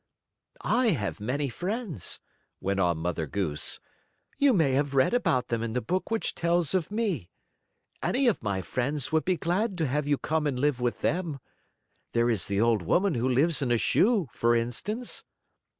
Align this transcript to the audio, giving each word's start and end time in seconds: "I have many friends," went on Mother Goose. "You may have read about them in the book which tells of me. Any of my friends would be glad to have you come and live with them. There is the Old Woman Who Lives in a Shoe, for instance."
"I 0.63 0.87
have 0.87 1.19
many 1.19 1.47
friends," 1.47 2.19
went 2.59 2.79
on 2.79 2.97
Mother 2.97 3.27
Goose. 3.27 3.79
"You 4.39 4.51
may 4.51 4.71
have 4.71 4.95
read 4.95 5.13
about 5.13 5.49
them 5.49 5.61
in 5.61 5.73
the 5.73 5.79
book 5.81 6.09
which 6.09 6.33
tells 6.33 6.73
of 6.73 6.89
me. 6.89 7.29
Any 8.01 8.25
of 8.27 8.41
my 8.41 8.63
friends 8.63 9.11
would 9.11 9.25
be 9.25 9.37
glad 9.37 9.77
to 9.77 9.85
have 9.85 10.07
you 10.07 10.17
come 10.17 10.47
and 10.47 10.59
live 10.59 10.79
with 10.79 11.01
them. 11.01 11.39
There 12.13 12.31
is 12.31 12.47
the 12.47 12.59
Old 12.59 12.81
Woman 12.81 13.13
Who 13.13 13.29
Lives 13.29 13.61
in 13.61 13.69
a 13.71 13.77
Shoe, 13.77 14.27
for 14.31 14.55
instance." 14.55 15.23